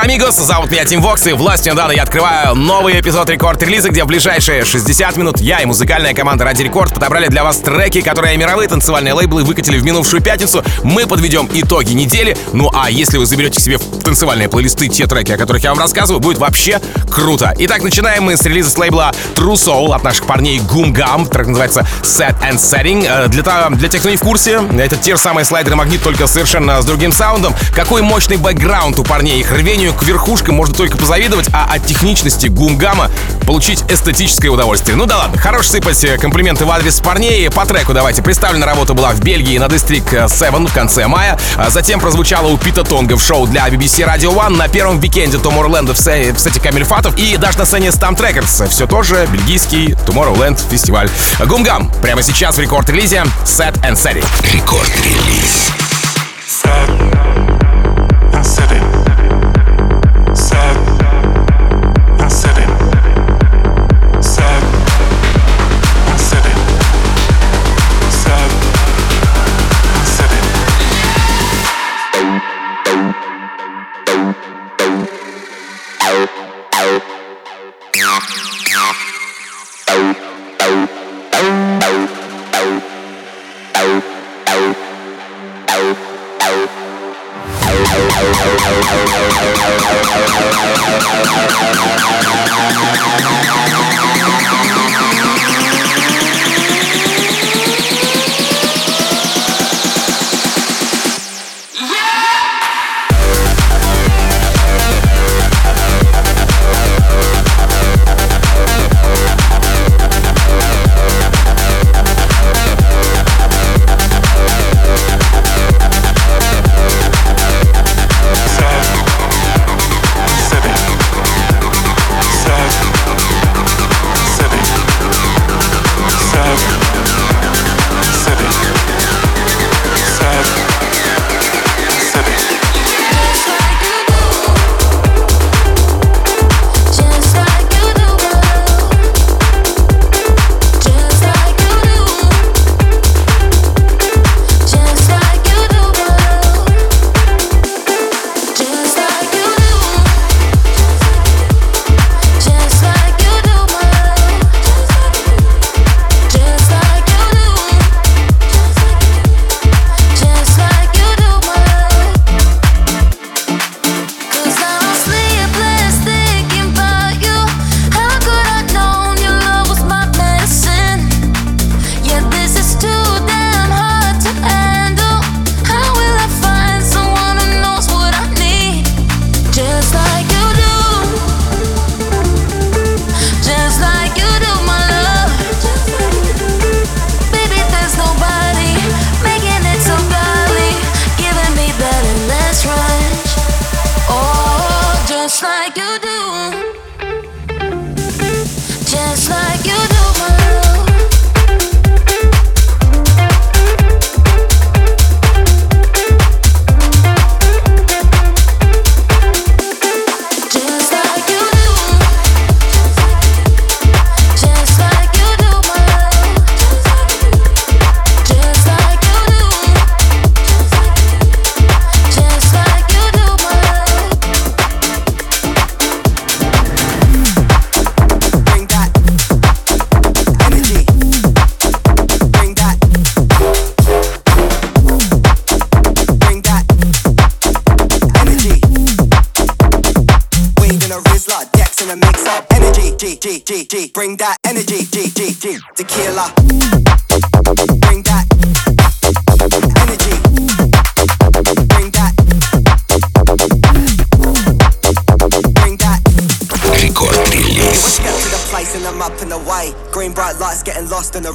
Амигос, 0.00 0.36
зовут 0.36 0.70
меня 0.70 0.84
Tim 0.84 1.00
Vox, 1.02 1.26
и 1.26 1.32
властью 1.32 1.72
мне 1.72 1.78
данной 1.78 1.90
я 1.90 2.04
открываю 2.04 2.54
новый 2.54 3.00
эпизод 3.00 3.28
Record 3.30 3.54
Release 3.54 3.82
а, 3.82 3.90
где 3.90 4.04
в 4.04 4.06
ближайшие 4.06 4.64
60 4.64 5.16
минут 5.16 5.40
я 5.40 5.58
и 5.58 5.64
музыкальная 5.64 6.14
команда 6.14 6.44
Радио 6.44 6.62
Рекорд 6.62 6.94
подобрали 6.94 7.26
для 7.26 7.42
вас 7.42 7.56
треки, 7.56 8.00
которые 8.00 8.36
мировые 8.36 8.68
танцевальные 8.68 9.12
лейблы 9.12 9.42
выкатили 9.42 9.76
в 9.76 9.84
минувшую 9.84 10.22
пятницу. 10.22 10.62
Мы 10.84 11.08
подведем 11.08 11.48
итоги 11.52 11.94
недели, 11.94 12.38
ну 12.52 12.70
а 12.72 12.90
если 12.90 13.18
вы 13.18 13.26
заберете 13.26 13.60
себе 13.60 13.78
в 13.78 14.02
танцевальные 14.04 14.48
плейлисты 14.48 14.88
те 14.88 15.06
треки, 15.06 15.32
о 15.32 15.36
которых 15.36 15.64
я 15.64 15.70
вам 15.70 15.80
рассказываю, 15.80 16.20
будет 16.20 16.38
вообще 16.38 16.80
круто. 17.10 17.52
Итак, 17.58 17.82
начинаем 17.82 18.22
мы 18.22 18.36
с 18.36 18.42
релиза 18.44 18.70
с 18.70 18.78
лейбла 18.78 19.12
True 19.34 19.54
Soul 19.54 19.94
от 19.94 20.04
наших 20.04 20.26
парней 20.26 20.58
Goom 20.58 20.92
Gum, 20.92 21.28
трек 21.28 21.48
называется 21.48 21.84
Set 22.02 22.36
and 22.48 22.58
Setting. 22.58 23.04
Э, 23.08 23.26
для, 23.26 23.42
для 23.70 23.88
тех, 23.88 24.00
кто 24.00 24.10
не 24.10 24.16
в 24.16 24.22
курсе, 24.22 24.62
это 24.78 24.96
те 24.96 25.16
же 25.16 25.20
самые 25.20 25.44
Slider & 25.44 25.74
Magnit, 25.74 26.02
только 26.02 26.28
совершенно 26.28 26.80
с 26.80 26.84
другим 26.84 27.12
саундом. 27.12 27.52
Какой 27.74 28.02
мощный 28.02 28.36
бэкграунд 28.36 28.98
у 29.00 29.04
парней, 29.04 29.40
их 29.40 29.50
рвению 29.50 29.87
к 29.92 30.02
верхушкам 30.02 30.54
можно 30.56 30.74
только 30.74 30.96
позавидовать, 30.96 31.48
а 31.52 31.66
от 31.74 31.86
техничности 31.86 32.46
Goom 32.48 32.79
Gum 32.79 33.02
а 33.02 33.10
получить 33.46 33.84
эстетическое 33.88 34.50
удовольствие. 34.50 34.96
Ну 34.96 35.06
да 35.06 35.18
ладно, 35.18 35.38
хорош 35.38 35.68
сыпать 35.68 36.02
э, 36.04 36.18
комплименты 36.18 36.64
в 36.64 36.70
адрес 36.70 37.00
парней. 37.00 37.48
По 37.50 37.64
треку 37.66 37.92
давайте. 37.92 38.22
Представлена 38.22 38.66
работа 38.66 38.94
была 38.94 39.10
в 39.12 39.20
Бельгии 39.20 39.58
на 39.58 39.64
District 39.64 40.28
7 40.28 40.66
в 40.66 40.72
конце 40.72 41.06
мая. 41.06 41.38
А 41.56 41.70
затем 41.70 42.00
прозвучала 42.00 42.48
у 42.48 42.56
Пита 42.56 42.84
Тонга 42.84 43.16
в 43.16 43.22
шоу 43.22 43.46
для 43.46 43.66
BBC 43.68 44.06
Radio 44.06 44.34
One 44.34 44.56
на 44.56 44.68
первом 44.68 44.98
викенде 45.00 45.36
Tomorrowland 45.38 45.92
в, 45.92 45.96
се- 45.98 46.32
в 46.32 46.38
сете 46.38 46.60
CamelPhat 46.60 47.06
ов 47.06 47.16
и 47.16 47.36
даже 47.36 47.58
на 47.58 47.64
сцене 47.66 47.88
STMPD 47.88 48.16
RCRDS. 48.18 48.68
Все 48.68 48.86
тоже 48.86 49.26
бельгийский 49.30 49.92
Tomorrowland 50.06 50.60
фестиваль. 50.70 51.08
Гумгам 51.46 51.90
прямо 52.02 52.22
сейчас 52.22 52.56
в 52.56 52.60
рекорд-релизе 52.60 53.24
Set 53.44 53.74
and 53.82 53.94
Setting. 53.94 54.24
Рекорд-релиз. 54.52 55.68
Set 56.46 56.90
and 58.32 58.44
setting. 58.44 58.87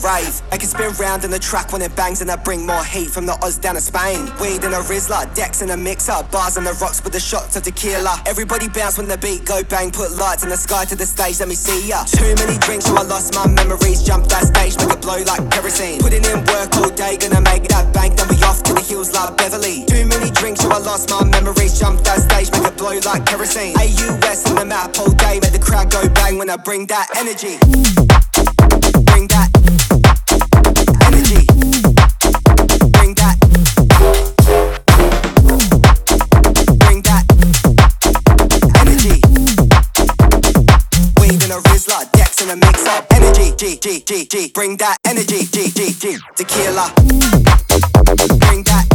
I 0.06 0.58
can 0.58 0.68
spin 0.68 0.92
round 1.00 1.24
in 1.24 1.32
the 1.32 1.40
track 1.40 1.72
when 1.72 1.82
it 1.82 1.96
bangs 1.96 2.20
and 2.20 2.30
I 2.30 2.36
bring 2.36 2.66
more 2.66 2.84
heat 2.84 3.10
from 3.10 3.26
the 3.26 3.40
Oz 3.42 3.58
down 3.58 3.76
to 3.76 3.82
Spain. 3.82 4.28
Weed 4.42 4.64
in 4.64 4.74
a 4.74 4.84
Rizzler, 4.84 5.34
decks 5.34 5.62
in 5.62 5.70
a 5.70 5.78
mixer, 5.78 6.22
bars 6.30 6.58
on 6.58 6.66
the 6.66 6.74
rocks 6.84 7.02
with 7.02 7.14
the 7.14 7.22
shots 7.22 7.56
of 7.56 7.64
tequila. 7.64 8.22
Everybody 8.26 8.68
bounce 8.68 8.98
when 8.98 9.08
the 9.08 9.18
beat 9.18 9.46
go 9.46 9.64
bang, 9.64 9.92
put 9.92 10.12
lights 10.12 10.44
in 10.44 10.50
the 10.50 10.58
sky 10.58 10.84
to 10.86 10.96
the 10.96 11.06
stage, 11.06 11.40
let 11.40 11.48
me 11.48 11.56
see 11.56 11.88
ya. 11.88 12.04
Too 12.04 12.36
many 12.36 12.60
drinks, 12.60 12.86
so 12.86 12.96
I 12.98 13.04
lost 13.04 13.34
my 13.34 13.48
memories. 13.48 14.04
Jump 14.04 14.28
that 14.28 14.44
stage, 14.44 14.76
make 14.76 14.92
it 14.92 15.02
blow 15.02 15.24
like 15.24 15.50
kerosene. 15.50 16.02
Putting 16.02 16.26
in 16.26 16.44
work 16.52 16.76
all 16.76 16.92
day, 16.92 17.16
gonna 17.16 17.40
make 17.40 17.64
that 17.70 17.94
bank, 17.94 18.18
then 18.18 18.28
we 18.28 18.36
off 18.44 18.62
to 18.64 18.74
the 18.74 18.82
hills 18.82 19.14
like 19.14 19.38
Beverly. 19.38 19.86
Too 19.88 20.06
many 20.06 20.30
drinks, 20.32 20.62
so 20.62 20.70
I 20.70 20.80
lost 20.80 21.10
my 21.12 21.24
memories. 21.24 21.80
Jump 21.80 22.04
that 22.04 22.20
stage, 22.20 22.52
make 22.52 22.68
it 22.68 22.76
blow 22.76 23.00
like 23.08 23.26
kerosene. 23.26 23.72
AUS 23.80 24.52
in 24.52 24.56
the 24.60 24.66
map 24.66 25.00
all 25.00 25.16
day, 25.16 25.40
make 25.40 25.54
the 25.56 25.64
crowd 25.64 25.90
go 25.90 26.04
bang 26.10 26.38
when 26.38 26.50
I 26.50 26.58
bring 26.58 26.88
that 26.88 27.08
energy. 27.16 28.03
G. 44.34 44.50
Bring 44.52 44.78
that 44.78 44.98
energy, 45.06 45.46
G, 45.46 45.70
G, 45.70 45.94
G. 45.94 46.18
Tequila. 46.36 46.92
Bring 48.40 48.64
that 48.64 48.93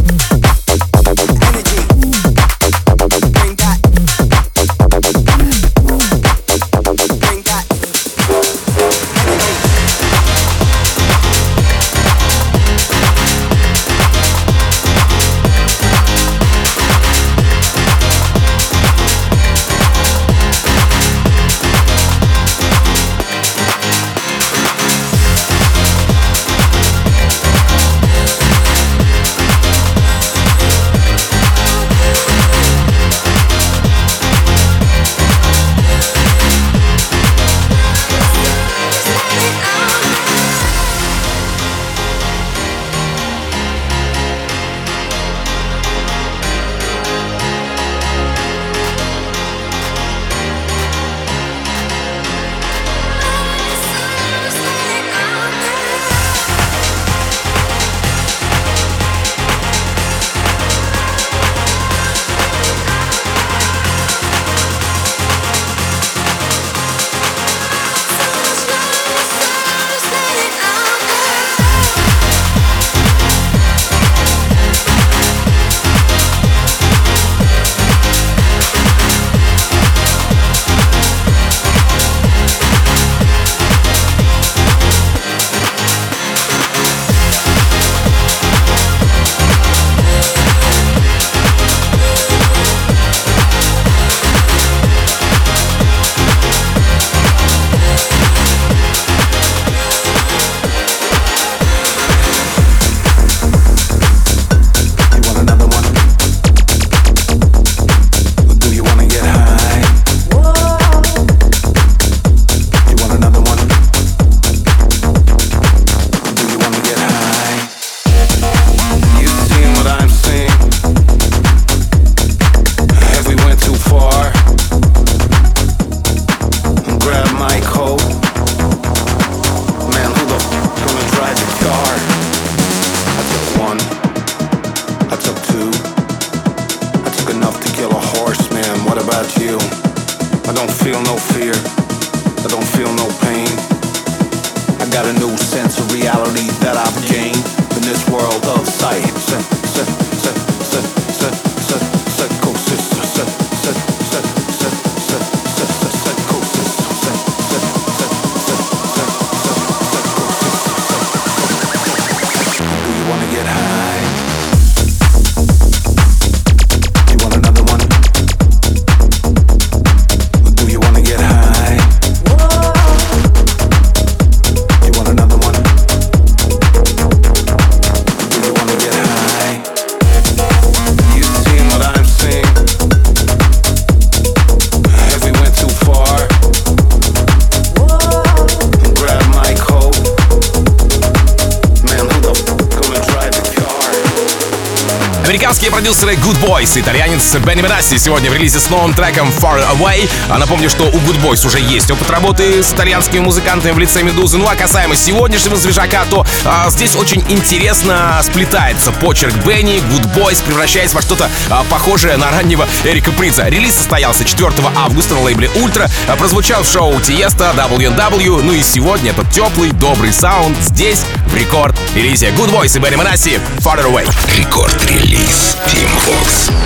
Boys, 197.29 197.45
Benny 197.45 197.63
Benassi 197.63 197.99
сегодня 197.99 198.31
в 198.31 198.35
релизе 198.35 198.59
с 198.59 198.71
новым 198.71 198.95
треком 198.95 199.29
Far 199.29 199.63
Away. 199.73 200.09
А 200.29 200.39
напомню, 200.39 200.71
что 200.71 200.85
у 200.85 200.97
Good 200.97 201.21
Boys 201.23 201.47
уже 201.47 201.59
есть 201.59 201.91
опыт 201.91 202.09
работы 202.11 202.63
с 202.63 202.73
итальянскими 202.73 203.21
музыкантами 203.21 203.73
в 203.73 203.79
лице 203.79 204.03
Медузы. 204.03 204.39
Ну 204.39 204.47
а 204.49 204.55
касаемо 204.55 204.95
сегодняшнего 204.95 205.57
свежака, 205.57 206.05
то 206.09 206.27
а, 206.45 206.71
здесь 206.71 206.97
очень 206.97 207.23
интересно 207.29 208.21
сплетается 208.23 208.93
почерк 208.93 209.35
Benny, 209.45 209.77
Good 209.77 210.15
Boys, 210.15 210.43
превращаясь 210.45 210.95
во 210.95 211.03
что-то 211.03 211.31
а, 211.51 211.65
похожее 211.65 212.17
на 212.17 212.31
раннего 212.31 212.67
Эрика 212.85 213.11
Придза. 213.13 213.49
Релиз 213.49 213.75
состоялся 213.75 214.25
4 214.25 214.53
августа 214.77 215.15
на 215.15 215.23
лейбле 215.23 215.51
Ультра, 215.57 215.91
а, 216.09 216.17
прозвучал 216.17 216.63
в 216.63 216.71
шоу 216.71 216.99
Тиесто, 217.01 217.53
WNW, 217.57 218.43
ну 218.43 218.53
и 218.53 218.63
сегодня 218.63 219.11
этот 219.11 219.31
теплый, 219.31 219.73
добрый 219.73 220.13
саунд 220.13 220.57
здесь, 220.63 221.03
в 221.27 221.35
Record 221.35 221.78
Release 221.78 222.29
Good 222.29 222.51
Boys 222.51 222.77
и 222.77 222.81
Benny 222.81 222.97
Benassi 222.97 223.41
Far 223.59 223.85
Away. 223.85 224.09
Рекорд-релиз 224.37 225.57
Team 225.67 225.89
Vox. 226.07 226.58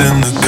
In 0.00 0.20
the 0.22 0.39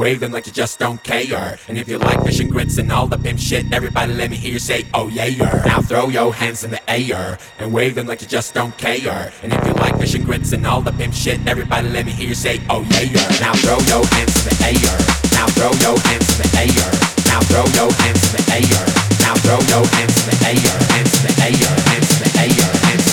waving 0.00 0.32
like 0.32 0.46
you 0.46 0.52
just 0.52 0.78
don't 0.78 1.02
care. 1.02 1.58
And 1.68 1.76
if 1.76 1.86
you 1.86 1.98
like 1.98 2.24
fishing 2.24 2.48
grits 2.48 2.78
and 2.78 2.90
all 2.90 3.06
the 3.06 3.18
pimp 3.18 3.38
shit, 3.38 3.70
everybody 3.70 4.14
let 4.14 4.30
me 4.30 4.36
hear 4.36 4.54
you 4.54 4.58
say, 4.58 4.86
oh 4.94 5.08
yeah. 5.08 5.28
Now 5.66 5.82
throw 5.82 6.08
your 6.08 6.32
hands 6.32 6.64
in 6.64 6.70
the 6.70 6.80
air 6.90 7.36
and 7.58 7.70
wave 7.70 7.96
them 7.96 8.06
like 8.06 8.22
you 8.22 8.26
just 8.26 8.54
don't 8.54 8.74
care. 8.78 9.30
And 9.42 9.52
if 9.52 9.60
you 9.66 9.74
like 9.74 9.98
fishing 9.98 10.24
grits 10.24 10.52
and 10.52 10.66
all 10.66 10.80
the 10.80 10.92
pimp 10.92 11.12
shit, 11.12 11.46
everybody 11.46 11.90
let 11.90 12.06
me 12.06 12.12
hear 12.12 12.28
you 12.28 12.34
say, 12.34 12.62
oh 12.70 12.80
yeah. 12.96 13.28
Now 13.44 13.52
throw 13.52 13.76
your 13.92 14.06
hands 14.16 14.32
in 14.40 14.48
the 14.48 14.56
air. 14.72 14.96
Now 15.36 15.46
throw 15.52 15.72
your 15.84 16.00
hands 16.08 16.28
in 16.32 16.38
the 16.40 16.50
air. 16.56 16.90
Now 17.28 17.40
throw 17.44 17.66
your 17.76 17.92
hands 18.00 18.24
in 18.24 18.40
the 18.40 18.44
air. 18.56 18.84
Now 19.20 19.34
throw 19.44 19.60
your 19.68 19.84
hands 19.84 20.16
in 20.24 20.32
the 20.32 20.36
air. 20.48 20.76
Hands 20.96 21.12
in 21.12 21.24
the 21.28 21.34
air. 21.44 21.76
Hands 21.92 22.10
in 22.16 22.20
the 22.24 22.40
air. 22.40 22.72
Hands 22.88 23.09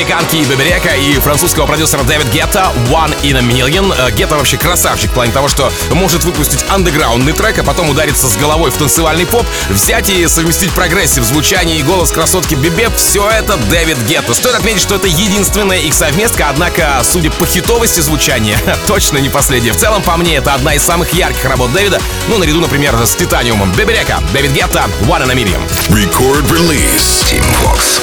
американки 0.00 0.36
Bebe 0.36 0.62
Rexha 0.62 0.94
и 0.96 1.12
французского 1.18 1.66
продюсера 1.66 2.02
Дэвид 2.04 2.26
Гетта 2.32 2.72
«One 2.88 3.14
in 3.22 3.36
a 3.36 3.42
Million». 3.42 3.94
Э, 3.98 4.10
Гетта 4.10 4.36
вообще 4.36 4.56
красавчик 4.56 5.10
в 5.10 5.12
плане 5.12 5.30
того, 5.30 5.46
что 5.46 5.70
может 5.90 6.24
выпустить 6.24 6.64
андеграундный 6.70 7.34
трек, 7.34 7.58
а 7.58 7.62
потом 7.62 7.90
удариться 7.90 8.26
с 8.26 8.36
головой 8.36 8.70
в 8.70 8.78
танцевальный 8.78 9.26
поп, 9.26 9.44
взять 9.68 10.08
и 10.08 10.26
совместить 10.26 10.70
прогрессив, 10.70 11.22
звучание 11.22 11.78
и 11.78 11.82
голос 11.82 12.12
красотки 12.12 12.54
Bebe. 12.54 12.88
Все 12.96 13.28
это 13.28 13.58
Дэвид 13.68 13.98
Гетта. 14.08 14.32
Стоит 14.32 14.54
отметить, 14.54 14.80
что 14.80 14.94
это 14.94 15.06
единственная 15.06 15.78
их 15.78 15.92
совместка, 15.92 16.46
однако, 16.48 17.02
судя 17.04 17.30
по 17.32 17.44
хитовости 17.44 18.00
звучания, 18.00 18.58
точно 18.86 19.18
не 19.18 19.28
последняя. 19.28 19.72
В 19.72 19.76
целом, 19.76 20.02
по 20.02 20.16
мне, 20.16 20.36
это 20.36 20.54
одна 20.54 20.74
из 20.74 20.82
самых 20.82 21.12
ярких 21.12 21.44
работ 21.44 21.74
Дэвида, 21.74 22.00
ну, 22.28 22.38
наряду, 22.38 22.60
например, 22.60 22.96
с 23.04 23.14
«Titanium 23.16 23.52
ом». 23.52 23.70
Bebe 23.72 23.92
Rexha, 23.92 24.22
Дэвид 24.32 24.52
Гетта, 24.52 24.88
«One 25.02 25.26
in 25.26 25.30
a 25.30 25.34
Million». 25.34 25.60
Record 25.90 26.50
release. 26.50 27.22
Team 27.28 27.44
Fox. 27.62 28.00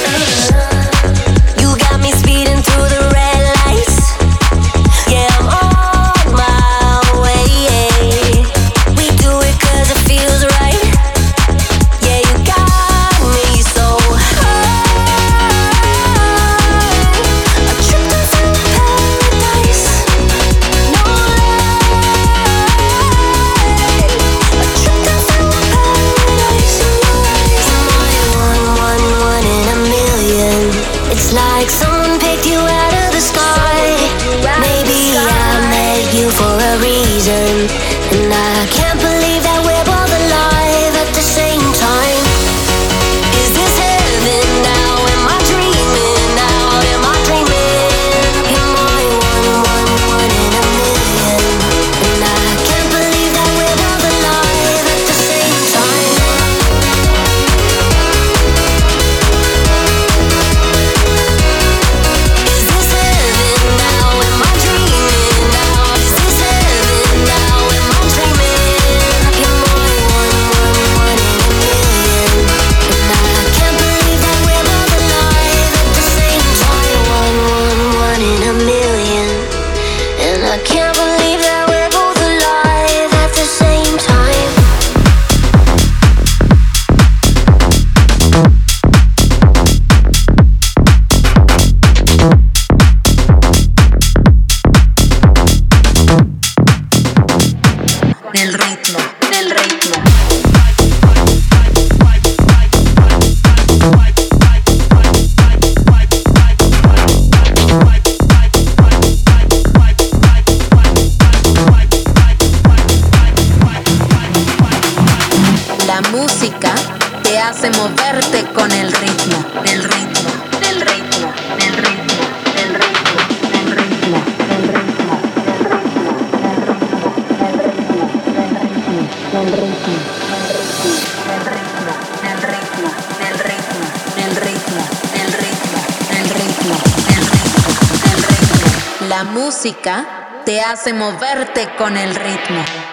música 139.48 140.42
te 140.44 140.60
hace 140.60 140.92
moverte 140.92 141.74
con 141.78 141.96
el 141.96 142.14
ritmo. 142.14 142.87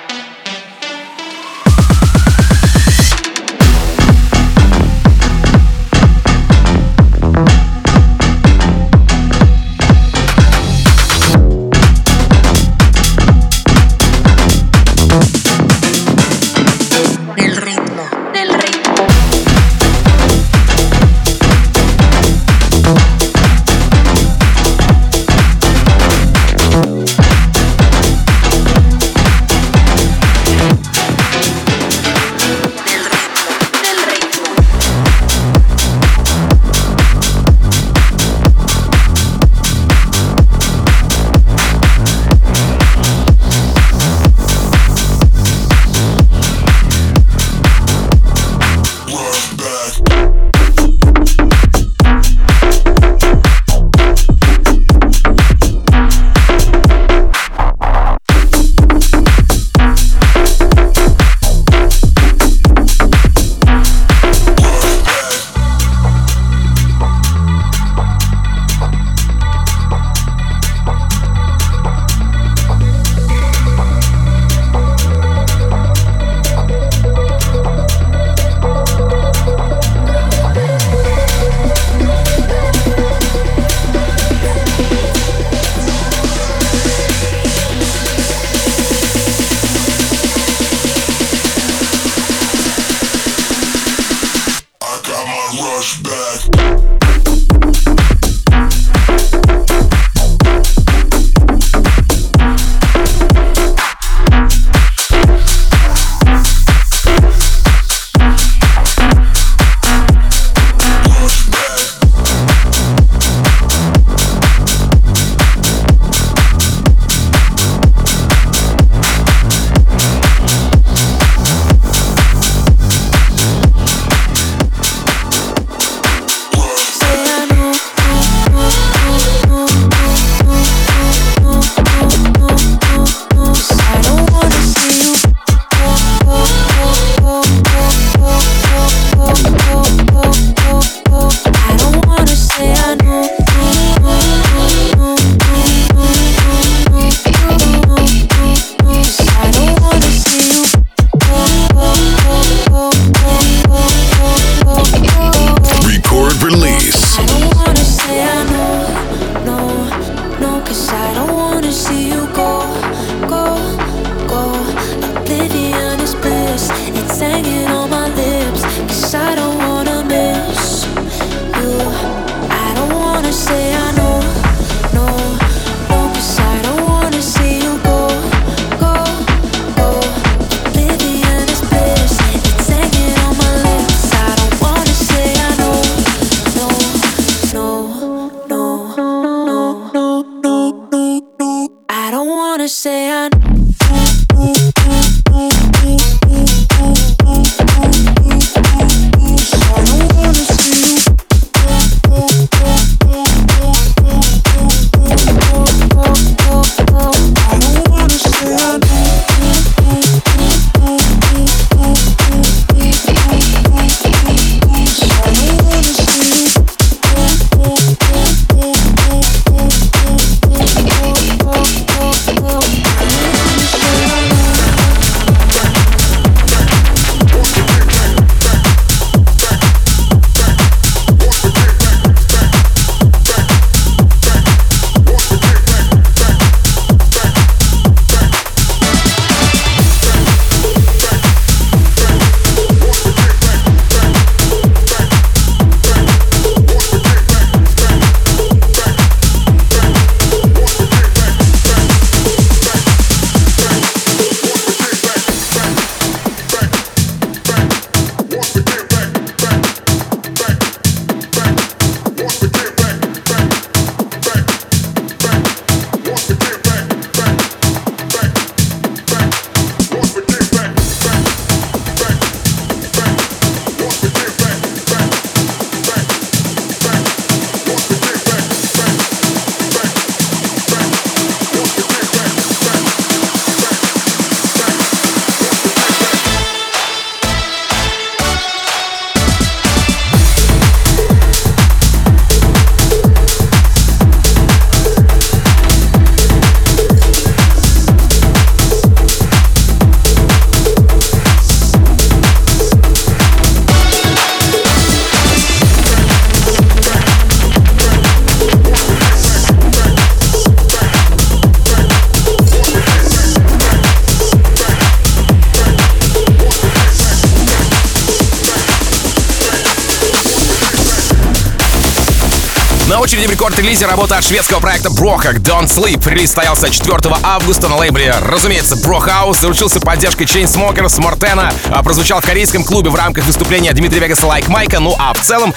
Очереди 322.99 323.25
в 323.25 323.31
рекорд-релизе 323.31 323.87
работа 323.87 324.17
от 324.17 324.23
шведского 324.23 324.59
проекта 324.59 324.91
Брохак 324.91 325.37
Don't 325.37 325.65
Sleep. 325.65 326.07
Релиз 326.07 326.29
состоялся 326.29 326.69
4 326.69 326.99
августа 327.23 327.67
на 327.67 327.77
лейбле. 327.77 328.13
Разумеется, 328.21 328.75
Брохаус 328.75 329.39
заручился 329.39 329.79
поддержкой 329.79 330.25
Chainsmokers, 330.25 331.01
Мортена, 331.01 331.51
а 331.69 331.81
прозвучал 331.81 332.21
в 332.21 332.25
корейском 332.25 332.63
клубе 332.63 332.91
в 332.91 332.95
рамках 332.95 333.25
выступления 333.25 333.73
Дмитрия 333.73 333.99
Вегаса 333.99 334.27
Like 334.27 334.49
Майка. 334.49 334.79
Ну 334.79 334.95
а 334.99 335.13
в 335.13 335.19
целом, 335.19 335.53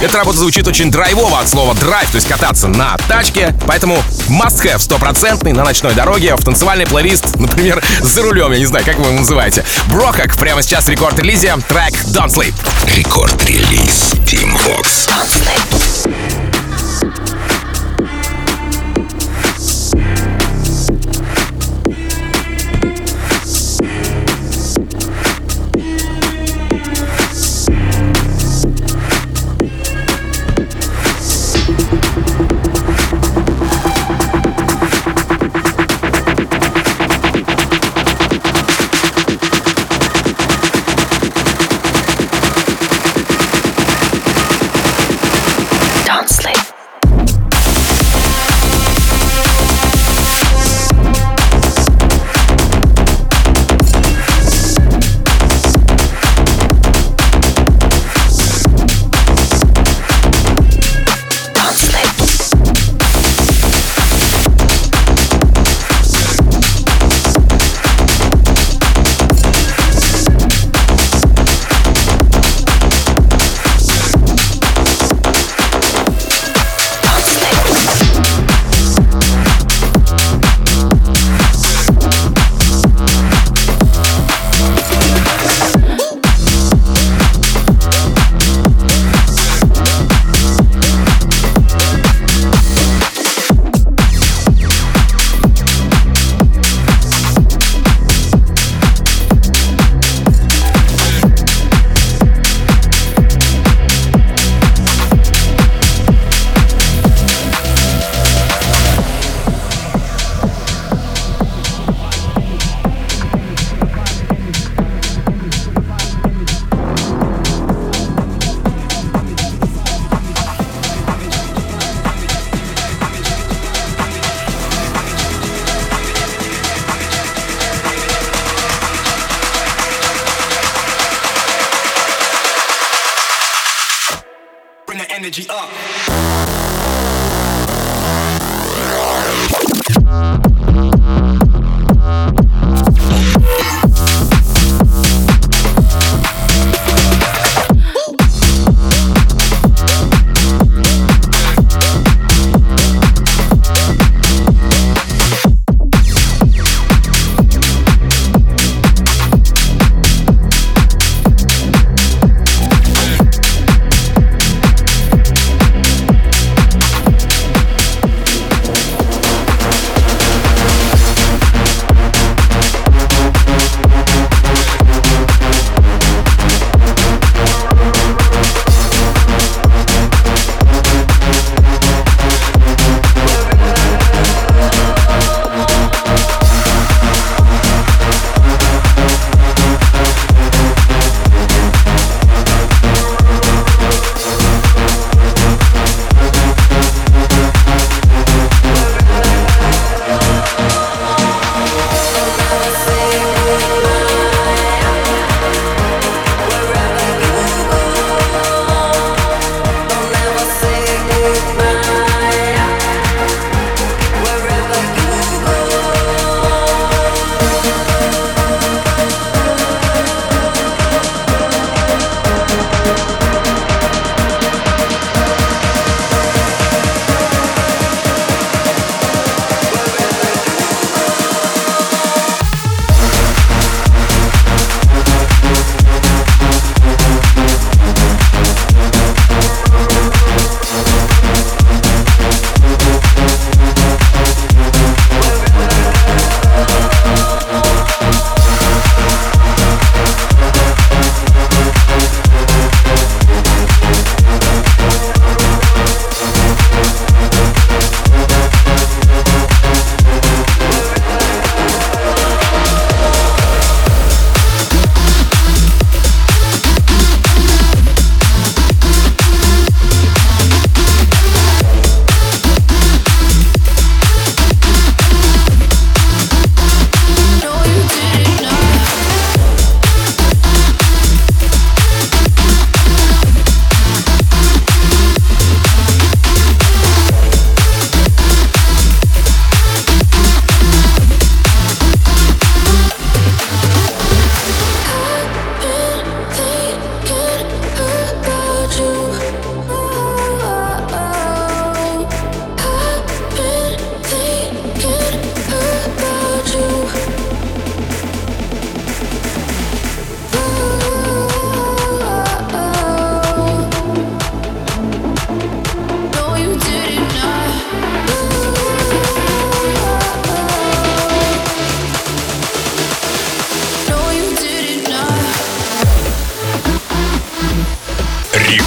эта 0.00 0.18
работа 0.18 0.38
звучит 0.38 0.66
очень 0.66 0.90
драйвово 0.90 1.38
от 1.38 1.48
слова 1.48 1.74
драйв, 1.74 2.10
то 2.10 2.16
есть 2.16 2.26
кататься 2.26 2.66
на 2.66 2.96
тачке. 3.08 3.54
Поэтому 3.66 4.02
must-have 4.28 4.80
стопроцентный 4.80 5.52
на 5.52 5.62
ночной 5.62 5.94
дороге, 5.94 6.34
в 6.34 6.44
танцевальный 6.44 6.86
плейлист, 6.86 7.36
например, 7.36 7.80
за 8.00 8.22
рулем, 8.22 8.50
я 8.52 8.58
не 8.58 8.66
знаю, 8.66 8.84
как 8.84 8.96
вы 8.98 9.06
его 9.06 9.18
называете. 9.18 9.64
Брохак 9.86 10.36
прямо 10.36 10.62
сейчас 10.62 10.86
в 10.86 10.88
рекорд-релизе, 10.88 11.54
трек 11.68 11.94
Don't 12.06 12.28
Sleep. 12.28 12.54
Рекорд-релиз 12.96 14.14
Team 14.26 14.52
Vox. 14.66 15.06
Don't 15.06 15.28
sleep. 15.28 16.41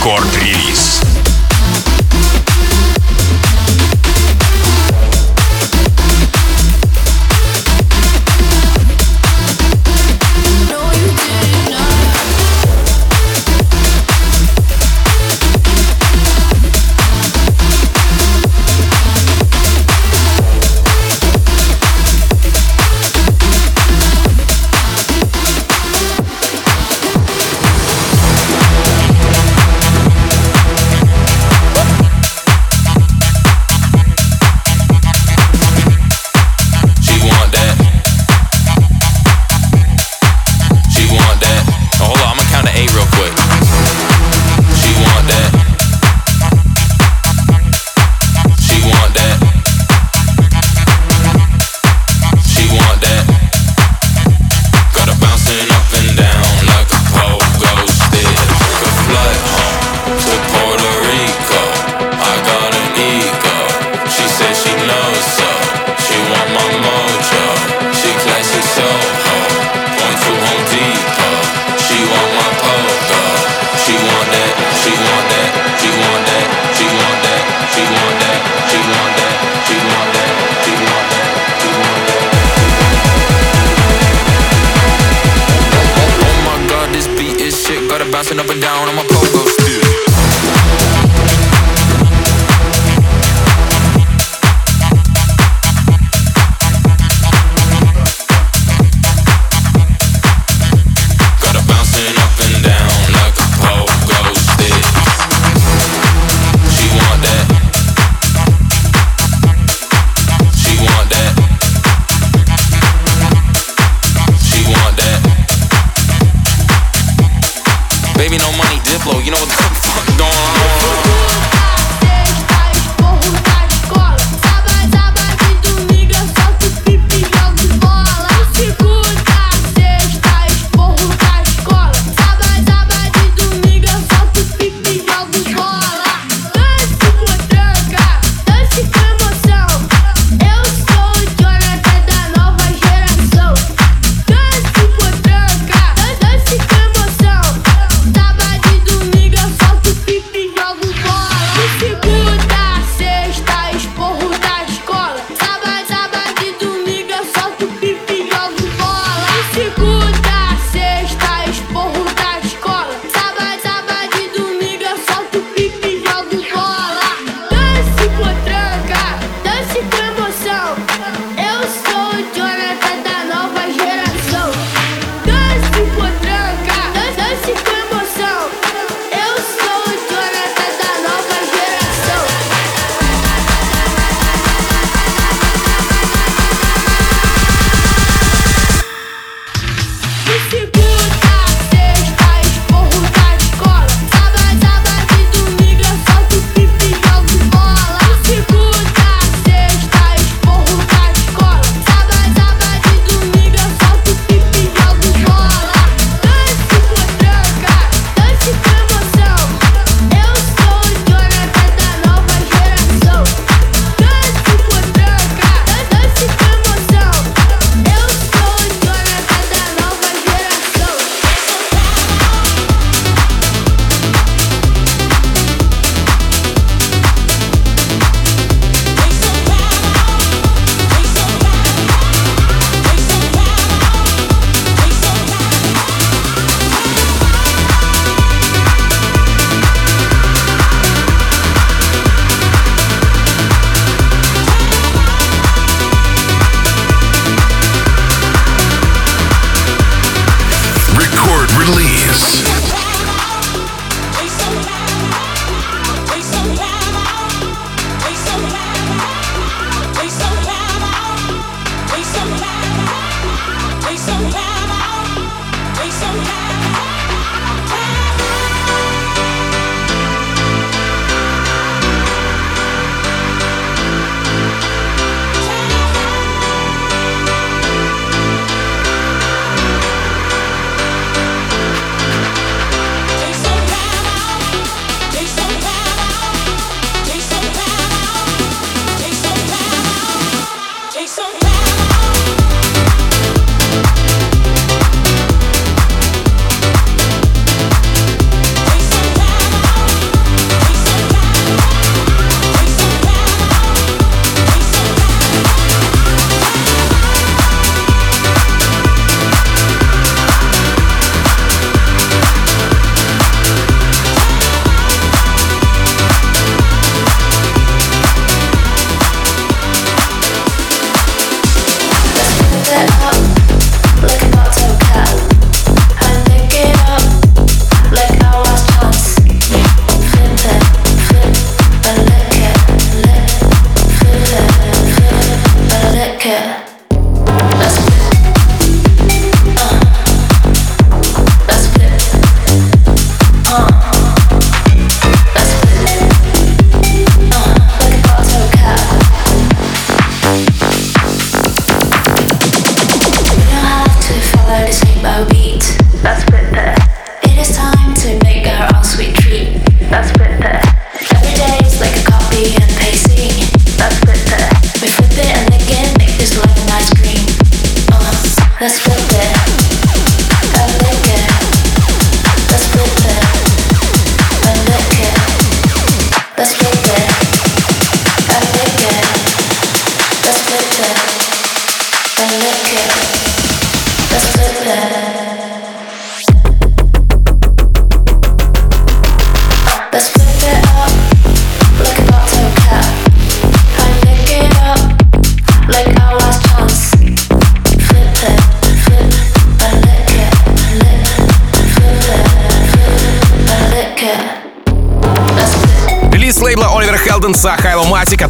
Рекорд-релиз. 0.06 1.15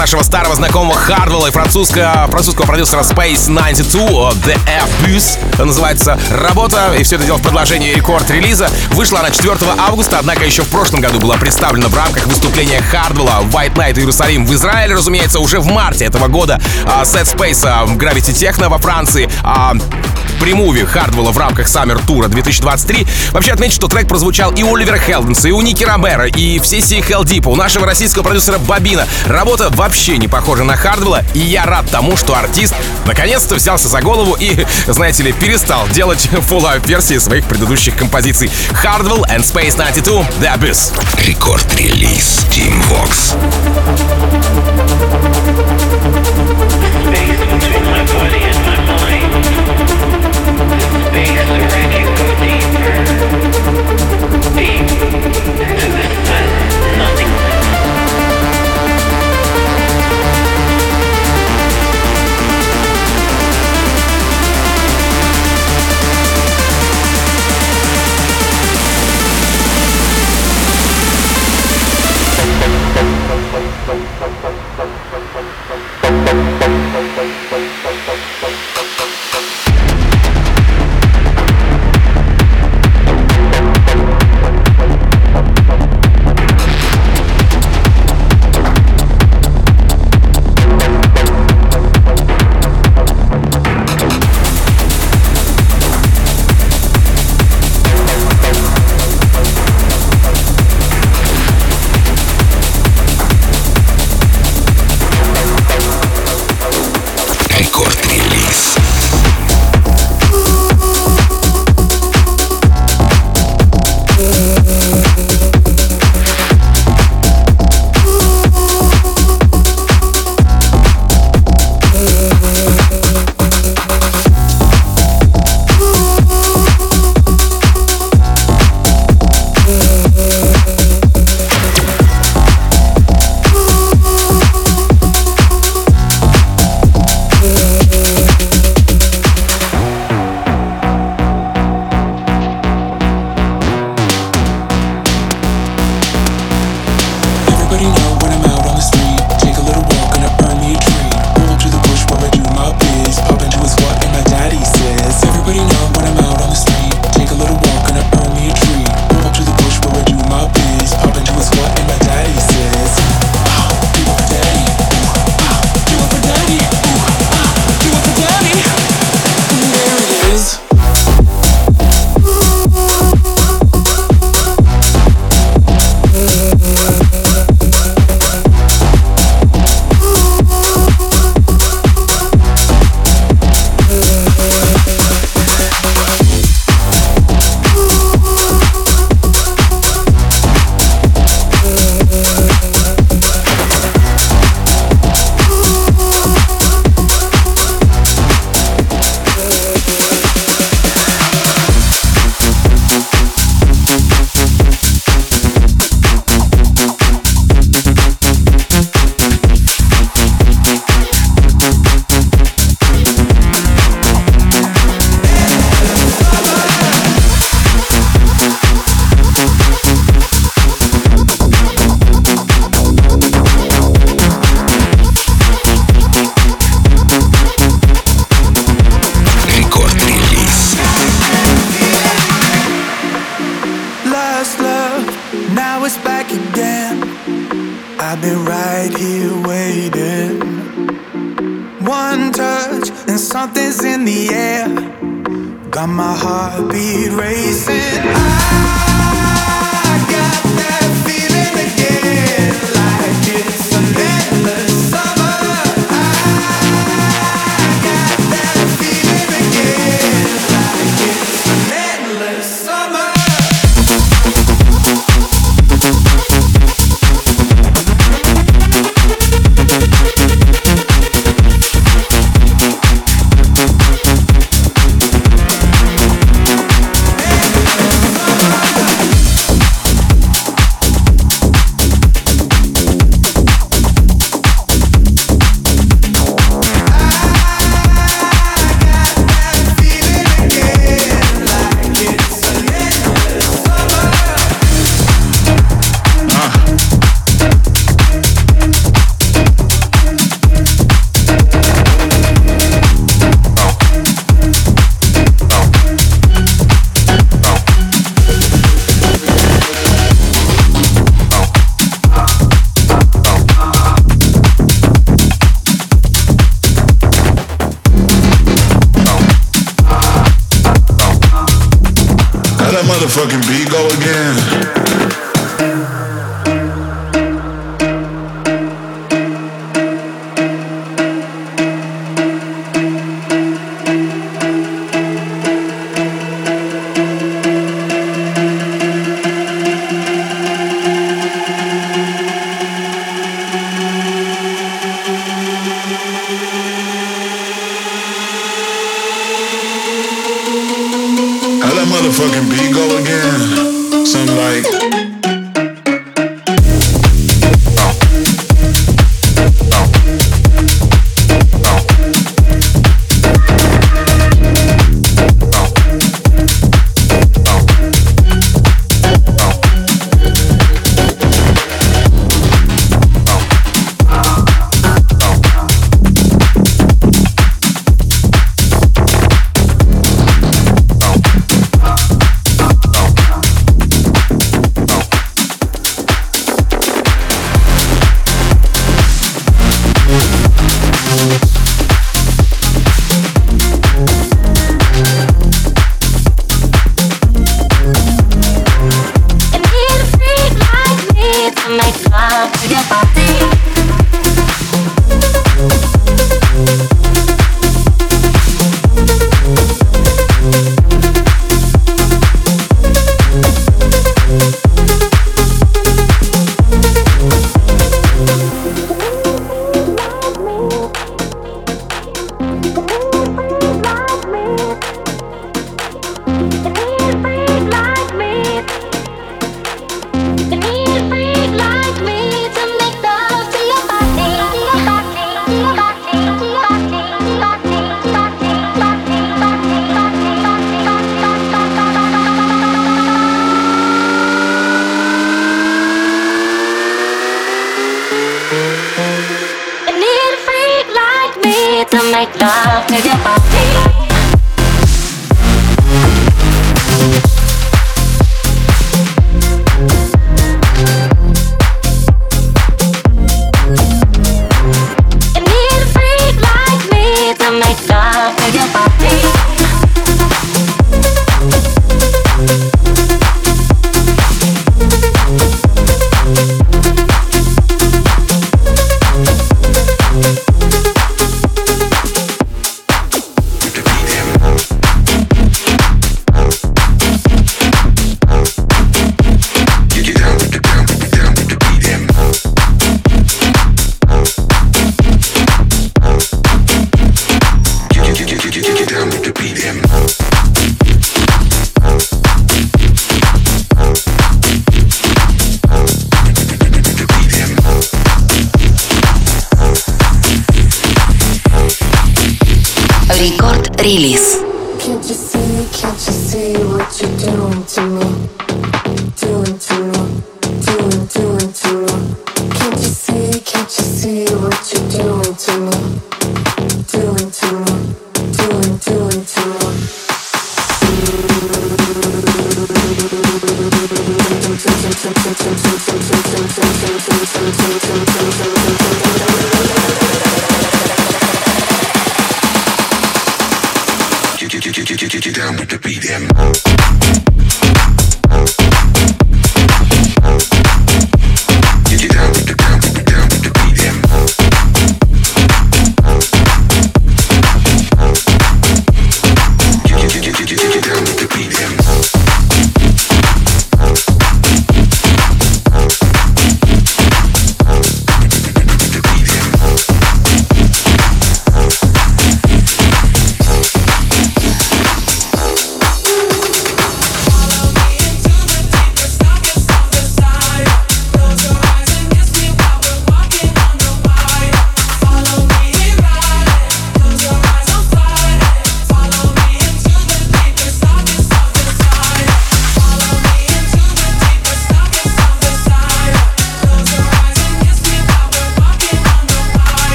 Нашего 0.00 0.22
старого 0.22 0.54
знакомого 0.54 0.98
Хардвелла 0.98 1.48
и 1.48 1.50
французского, 1.50 2.26
французского 2.28 2.64
продюсера 2.64 3.00
Space 3.00 3.48
92 3.48 4.00
The 4.30 4.58
Air 4.64 4.88
Bus 5.04 5.62
называется 5.62 6.18
работа, 6.30 6.94
и 6.98 7.02
все 7.02 7.16
это 7.16 7.26
дело 7.26 7.36
в 7.36 7.42
продолжении 7.42 7.92
рекорд-релиза. 7.92 8.70
Вышла 8.92 9.20
она 9.20 9.30
4 9.30 9.58
августа, 9.76 10.16
однако 10.18 10.46
еще 10.46 10.62
в 10.62 10.68
прошлом 10.68 11.02
году 11.02 11.18
была 11.18 11.36
представлена 11.36 11.88
в 11.88 11.94
рамках 11.94 12.24
выступления 12.28 12.80
Хардвелла 12.80 13.42
White 13.52 13.74
Night 13.74 13.98
Иерусалим 13.98 14.46
в 14.46 14.54
Израиле, 14.54 14.94
разумеется, 14.94 15.38
уже 15.38 15.60
в 15.60 15.66
марте 15.66 16.06
этого 16.06 16.28
года. 16.28 16.58
А, 16.86 17.02
Set 17.02 17.26
Space 17.36 17.62
а, 17.66 17.84
Gravity 17.84 18.32
Techno 18.32 18.70
во 18.70 18.78
Франции, 18.78 19.28
а 19.44 19.74
премуве 20.40 20.86
Хардвелла 20.86 21.30
в 21.30 21.38
рамках 21.38 21.68
Summer 21.68 22.00
Тура 22.04 22.26
2023. 22.28 23.06
Вообще 23.32 23.52
отмечу, 23.52 23.74
что 23.74 23.88
трек 23.88 24.08
прозвучал 24.08 24.50
и 24.52 24.62
у 24.62 24.74
Оливера 24.74 24.98
Хелденса, 24.98 25.48
и 25.48 25.52
у 25.52 25.60
Ники 25.60 25.84
Ромера, 25.84 26.26
и 26.26 26.58
в 26.58 26.66
сессии 26.66 27.00
Хелдипа, 27.00 27.48
у 27.48 27.56
нашего 27.56 27.86
российского 27.86 28.22
продюсера 28.22 28.58
Бабина. 28.58 29.06
Работа 29.26 29.68
вообще 29.70 30.16
не 30.18 30.26
похожа 30.26 30.64
на 30.64 30.76
Хардвелла, 30.76 31.22
и 31.34 31.38
я 31.38 31.66
рад 31.66 31.88
тому, 31.90 32.16
что 32.16 32.34
артист 32.34 32.74
наконец-то 33.06 33.54
взялся 33.54 33.88
за 33.88 34.00
голову 34.00 34.36
и, 34.40 34.66
знаете 34.88 35.22
ли, 35.22 35.32
перестал 35.32 35.86
делать 35.88 36.28
фуллайв 36.48 36.84
версии 36.86 37.18
своих 37.18 37.44
предыдущих 37.44 37.94
композиций. 37.96 38.50
Hardwell 38.82 39.24
and 39.28 39.40
Space 39.40 39.76
92 39.76 40.26
The 40.40 40.56
Abyss. 40.56 40.92
Рекорд-релиз 41.26 42.46
Team 42.50 42.82
Vox. 42.88 43.36
Space 47.04 47.40
between 47.40 47.84
my 47.84 48.04
body 48.06 48.40
and 48.42 48.66
my 48.66 48.76
mind. 48.86 48.99
Thank 51.22 51.84
you. 51.84 51.89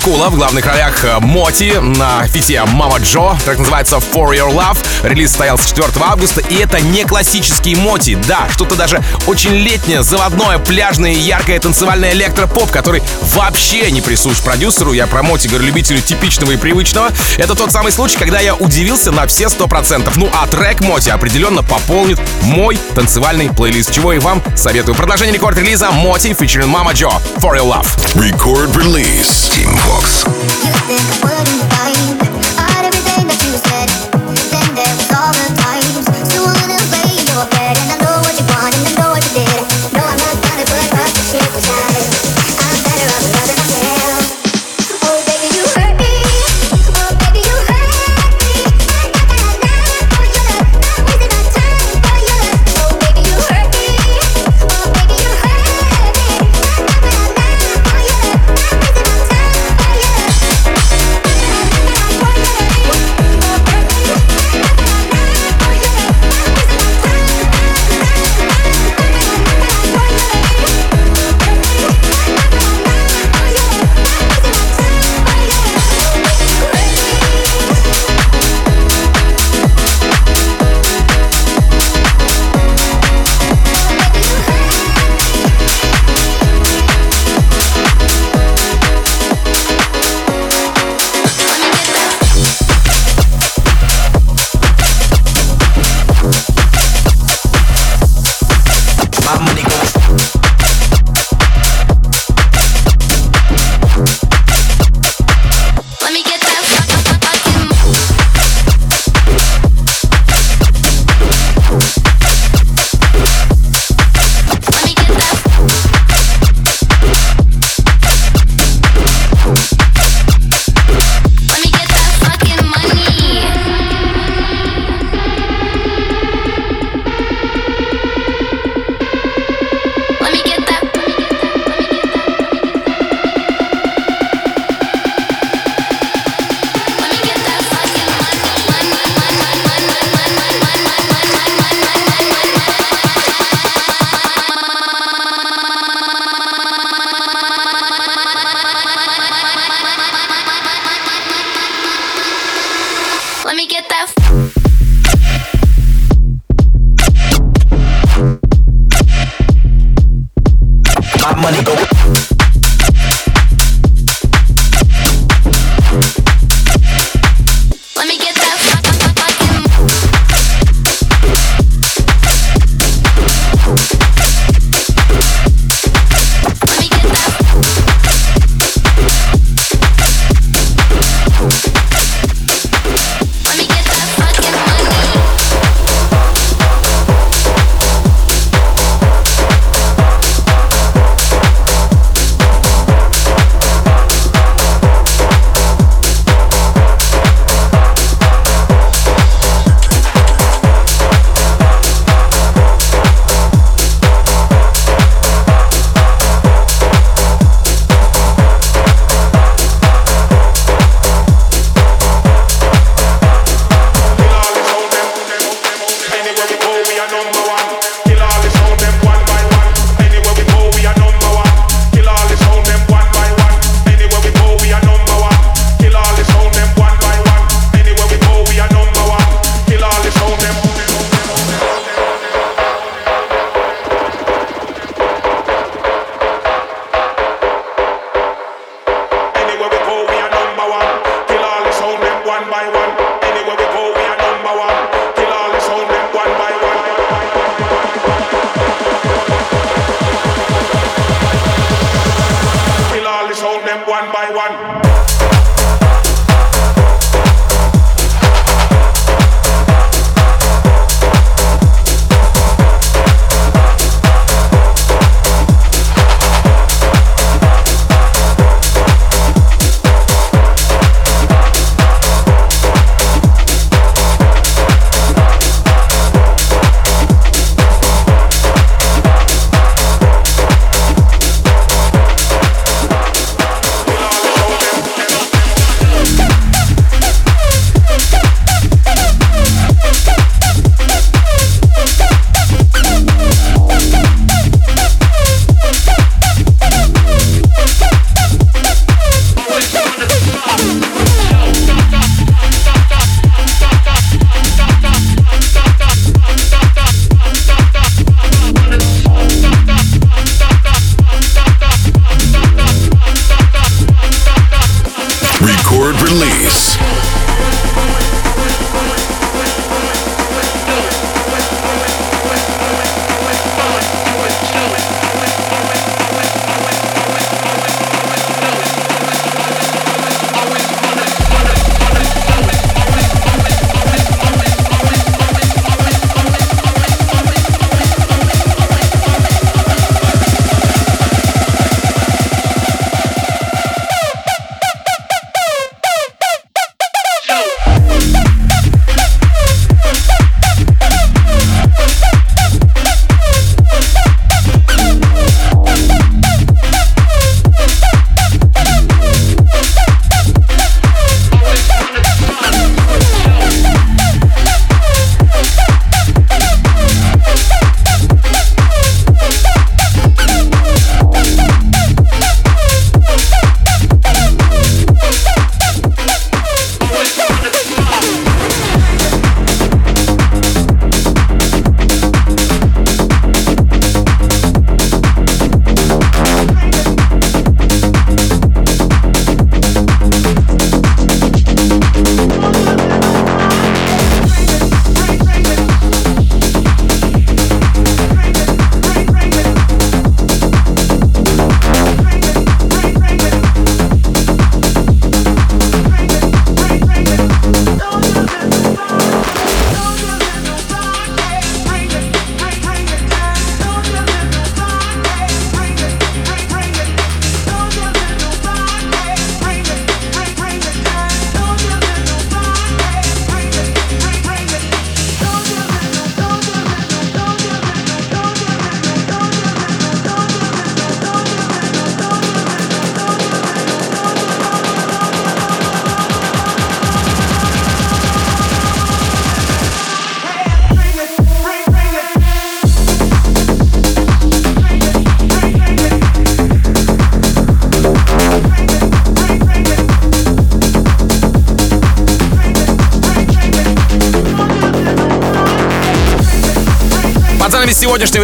Кула 0.00 0.28
в 0.28 0.36
главных 0.36 0.66
ролях 0.66 1.04
э, 1.04 1.18
Моти 1.20 1.74
на 1.80 2.26
фите 2.26 2.62
Мама 2.64 2.98
Джо. 2.98 3.36
Трек 3.44 3.58
называется 3.58 3.96
For 3.96 4.30
Your 4.36 4.52
Love. 4.52 4.78
Релиз 5.02 5.30
состоялся 5.30 5.68
4 5.68 5.88
августа, 6.00 6.40
и 6.40 6.56
это 6.56 6.80
не 6.80 7.04
классический 7.04 7.74
Моти. 7.74 8.18
Да, 8.26 8.48
что-то 8.52 8.76
даже 8.76 9.02
очень 9.26 9.52
летнее, 9.52 10.02
заводное, 10.02 10.58
пляжное 10.58 11.12
яркое 11.12 11.58
танцевальное 11.58 12.12
электропоп, 12.12 12.70
который 12.70 13.02
вообще 13.34 13.90
не 13.90 14.00
присущ 14.00 14.38
продюсеру. 14.40 14.92
Я 14.92 15.06
про 15.06 15.22
Моти 15.22 15.48
говорю 15.48 15.64
любителю 15.64 16.00
типичного 16.00 16.52
и 16.52 16.56
привычного. 16.56 17.10
Это 17.36 17.54
тот 17.54 17.72
самый 17.72 17.92
случай, 17.92 18.18
когда 18.18 18.40
я 18.40 18.54
удивился 18.54 19.10
на 19.10 19.26
все 19.26 19.44
100%. 19.44 20.12
Ну 20.16 20.28
а 20.34 20.46
трек 20.46 20.80
Моти 20.80 21.10
определенно 21.10 21.62
пополнит 21.62 22.20
мой 22.42 22.78
танцевальный 22.94 23.48
плейлист, 23.48 23.92
чего 23.92 24.12
и 24.12 24.18
вам 24.18 24.42
советую. 24.54 24.94
Продолжение 24.94 25.34
рекорд-релиза 25.34 25.90
Моти 25.90 26.28
featuring 26.28 26.72
Mama 26.72 26.92
Joe 26.92 27.14
For 27.38 27.56
Your 27.56 27.66
Love. 27.66 27.86
Record 28.14 28.76
release. 28.76 29.48
Fox. 29.88 31.27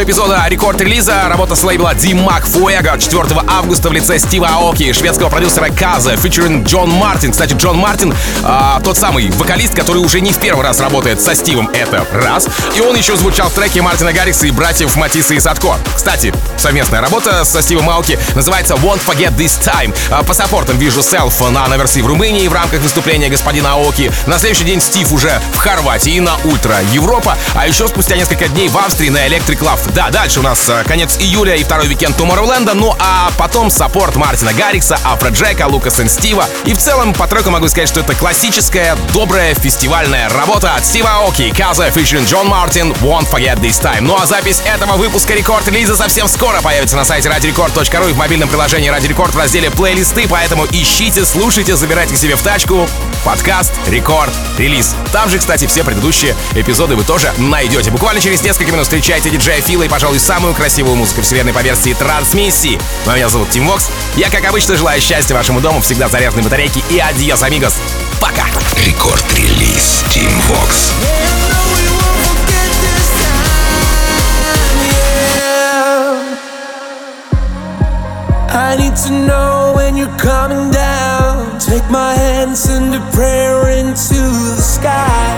очередной 0.04 0.06
эпизод 0.06 0.23
эпизода 0.44 0.48
рекорд-релиза 0.48 1.28
работа 1.28 1.54
с 1.54 1.62
лейбла 1.62 1.94
D-Mac 1.94 2.44
Fuego 2.44 2.98
4 2.98 3.42
августа 3.48 3.88
в 3.88 3.92
лице 3.92 4.18
Стива 4.18 4.48
Аоки, 4.48 4.92
шведского 4.92 5.28
продюсера 5.28 5.68
Каза, 5.70 6.16
featuring 6.16 6.66
Джон 6.66 6.90
Мартин. 6.90 7.32
Кстати, 7.32 7.54
Джон 7.54 7.76
Мартин 7.76 8.14
а, 8.42 8.80
тот 8.80 8.96
самый 8.96 9.30
вокалист, 9.30 9.74
который 9.74 9.98
уже 9.98 10.20
не 10.20 10.32
в 10.32 10.38
первый 10.38 10.62
раз 10.62 10.80
работает 10.80 11.20
со 11.20 11.34
Стивом, 11.34 11.68
это 11.72 12.06
раз. 12.12 12.48
И 12.76 12.80
он 12.80 12.96
еще 12.96 13.16
звучал 13.16 13.48
в 13.48 13.52
треке 13.52 13.82
Мартина 13.82 14.12
Гаррикса 14.12 14.46
и 14.46 14.50
братьев 14.50 14.94
Матисса 14.96 15.34
и 15.34 15.40
Садко. 15.40 15.76
Кстати, 15.94 16.32
совместная 16.56 17.00
работа 17.00 17.44
со 17.44 17.62
Стивом 17.62 17.88
Аоки 17.90 18.18
называется 18.34 18.74
Won't 18.74 19.00
Forget 19.04 19.36
This 19.36 19.60
Time. 19.60 19.94
А, 20.10 20.22
по 20.22 20.34
саппортам 20.34 20.78
вижу 20.78 21.00
Self 21.00 21.48
на 21.50 21.64
Neversea 21.64 22.00
в 22.00 22.06
Румынии 22.06 22.48
в 22.48 22.52
рамках 22.52 22.80
выступления 22.80 23.28
господина 23.28 23.72
Аоки. 23.72 24.12
На 24.26 24.38
следующий 24.38 24.64
день 24.64 24.80
Стив 24.80 25.10
уже 25.12 25.40
в 25.52 25.56
Хорватии 25.56 26.18
на 26.20 26.36
Ultra 26.44 26.76
Europe, 26.92 27.36
а 27.54 27.66
еще 27.66 27.88
спустя 27.88 28.16
несколько 28.16 28.48
дней 28.48 28.68
в 28.68 28.76
Австрии 28.76 29.08
на 29.08 29.26
Electric 29.26 29.60
Love. 29.60 29.92
Да, 29.94 30.10
дальше 30.10 30.33
у 30.36 30.42
нас 30.42 30.68
э, 30.68 30.84
конец 30.84 31.16
июля 31.18 31.54
и 31.56 31.64
второй 31.64 31.88
уикенд 31.88 32.18
Tomorrowland, 32.18 32.72
ну 32.74 32.94
а 32.98 33.30
потом 33.36 33.70
саппорт 33.70 34.16
Мартина 34.16 34.52
Гаррикса, 34.52 34.98
Афро 35.04 35.28
Джека, 35.28 35.66
Лукаса 35.66 36.02
и 36.02 36.08
Стива. 36.08 36.46
И 36.64 36.74
в 36.74 36.78
целом 36.78 37.14
по 37.14 37.26
треку 37.26 37.50
могу 37.50 37.68
сказать, 37.68 37.88
что 37.88 38.00
это 38.00 38.14
классическая, 38.14 38.96
добрая 39.12 39.54
фестивальная 39.54 40.28
работа 40.28 40.74
от 40.74 40.84
Стива 40.84 41.10
Аоки, 41.16 41.52
Каза, 41.56 41.88
featuring 41.88 42.26
Джон 42.26 42.48
Мартин, 42.48 42.92
Won't 43.00 43.30
Forget 43.30 43.60
This 43.60 43.80
Time. 43.82 44.00
Ну 44.02 44.16
а 44.20 44.26
запись 44.26 44.62
этого 44.64 44.94
выпуска 44.94 45.34
рекорд 45.34 45.68
релиза 45.68 45.96
совсем 45.96 46.26
скоро 46.28 46.60
появится 46.62 46.96
на 46.96 47.04
сайте 47.04 47.28
radiorecord.ru 47.28 48.10
и 48.10 48.12
в 48.12 48.16
мобильном 48.16 48.48
приложении 48.48 48.90
Radio 48.90 49.14
Record 49.14 49.32
в 49.32 49.38
разделе 49.38 49.70
плейлисты, 49.70 50.26
поэтому 50.28 50.66
ищите, 50.70 51.24
слушайте, 51.24 51.76
забирайте 51.76 52.14
к 52.14 52.18
себе 52.18 52.36
в 52.36 52.42
тачку 52.42 52.88
подкаст 53.24 53.72
Рекорд 53.88 54.32
Релиз. 54.58 54.94
Там 55.12 55.30
же, 55.30 55.38
кстати, 55.38 55.66
все 55.66 55.82
предыдущие 55.82 56.34
эпизоды 56.54 56.94
вы 56.94 57.04
тоже 57.04 57.32
найдете. 57.38 57.90
Буквально 57.90 58.20
через 58.20 58.42
несколько 58.42 58.72
минут 58.72 58.84
встречайте 58.84 59.30
диджея 59.30 59.60
Фила 59.60 59.82
и, 59.84 59.88
пожалуй, 59.88 60.18
самую 60.24 60.54
красивую 60.54 60.96
музыку 60.96 61.20
вселенной 61.20 61.52
по 61.52 61.62
версии 61.62 61.92
трансмиссии. 61.92 62.80
Но 63.04 63.14
меня 63.14 63.28
зовут 63.28 63.50
Тим 63.50 63.68
Вокс. 63.68 63.90
Я, 64.16 64.30
как 64.30 64.44
обычно, 64.46 64.74
желаю 64.74 65.00
счастья 65.00 65.34
вашему 65.34 65.60
дому, 65.60 65.82
всегда 65.82 66.08
заряженной 66.08 66.42
батарейки 66.42 66.82
и 66.88 66.98
adiós, 66.98 67.42
amigos. 67.42 67.74
Пока! 68.20 68.46
Рекорд-релиз 68.86 70.02
Team 70.08 70.32
Vox. 70.48 70.92
I 78.50 78.76
need 78.76 78.96
to 78.96 79.10
know 79.10 79.72
when 79.76 79.96
you're 79.96 80.16
coming 80.16 80.70
down. 80.70 81.58
Take 81.58 81.88
my 81.90 82.14
hand, 82.14 82.56
send 82.56 82.94
a 82.94 83.00
prayer 83.12 83.68
into 83.68 84.14
the 84.14 84.62
sky. 84.62 85.34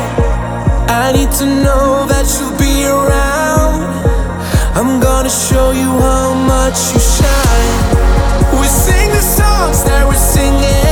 I 0.89 1.13
need 1.13 1.33
to 1.39 1.47
know 1.47 2.07
that 2.07 2.27
you'll 2.39 2.57
be 2.57 2.87
around. 2.87 3.66
wanna 5.27 5.39
show 5.39 5.73
you 5.73 5.91
how 6.01 6.35
much 6.35 6.95
you 6.95 7.01
shine. 7.01 8.61
We 8.61 8.67
sing 8.69 9.11
the 9.11 9.21
songs 9.21 9.83
that 9.83 10.07
we're 10.07 10.15
singing. 10.15 10.86